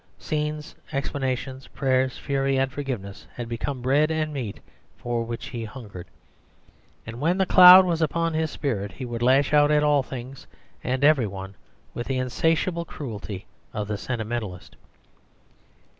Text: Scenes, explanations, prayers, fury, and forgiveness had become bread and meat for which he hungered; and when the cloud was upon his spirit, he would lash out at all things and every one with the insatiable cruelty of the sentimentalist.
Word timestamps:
Scenes, 0.17 0.73
explanations, 0.91 1.67
prayers, 1.67 2.17
fury, 2.17 2.57
and 2.57 2.71
forgiveness 2.71 3.27
had 3.35 3.47
become 3.47 3.83
bread 3.83 4.09
and 4.09 4.33
meat 4.33 4.59
for 4.97 5.23
which 5.23 5.49
he 5.49 5.63
hungered; 5.63 6.07
and 7.05 7.19
when 7.21 7.37
the 7.37 7.45
cloud 7.45 7.85
was 7.85 8.01
upon 8.01 8.33
his 8.33 8.49
spirit, 8.49 8.93
he 8.93 9.05
would 9.05 9.21
lash 9.21 9.53
out 9.53 9.69
at 9.69 9.83
all 9.83 10.01
things 10.01 10.47
and 10.83 11.03
every 11.03 11.27
one 11.27 11.53
with 11.93 12.07
the 12.07 12.17
insatiable 12.17 12.83
cruelty 12.83 13.45
of 13.75 13.87
the 13.87 13.95
sentimentalist. 13.95 14.75